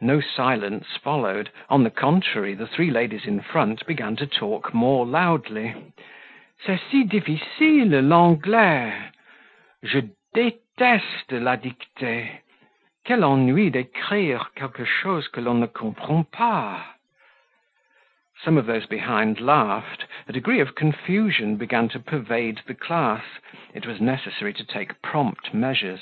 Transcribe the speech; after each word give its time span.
No 0.00 0.20
silence 0.20 0.96
followed 0.96 1.52
on 1.70 1.84
the 1.84 1.90
contrary, 1.90 2.52
the 2.52 2.66
three 2.66 2.90
ladies 2.90 3.26
in 3.26 3.40
front 3.40 3.86
began 3.86 4.16
to 4.16 4.26
talk 4.26 4.74
more 4.74 5.06
loudly. 5.06 5.72
"C'est 6.66 6.80
si 6.90 7.04
difficile, 7.04 8.00
l'Anglais!" 8.02 9.10
"Je 9.84 10.02
deteste 10.34 11.30
la 11.40 11.54
dictee." 11.54 12.40
"Quel 13.06 13.22
ennui 13.22 13.70
d'ecrire 13.70 14.40
quelquechose 14.56 15.28
que 15.30 15.40
l'on 15.40 15.60
ne 15.60 15.68
comprend 15.68 16.24
pas!" 16.32 16.82
Some 18.42 18.58
of 18.58 18.66
those 18.66 18.86
behind 18.86 19.40
laughed: 19.40 20.06
a 20.26 20.32
degree 20.32 20.58
of 20.58 20.74
confusion 20.74 21.54
began 21.54 21.88
to 21.90 22.00
pervade 22.00 22.62
the 22.66 22.74
class; 22.74 23.22
it 23.72 23.86
was 23.86 24.00
necessary 24.00 24.52
to 24.54 24.64
take 24.64 25.00
prompt 25.02 25.54
measures. 25.54 26.00